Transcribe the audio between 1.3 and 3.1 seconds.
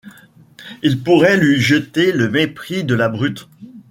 lui jeter le mépris de la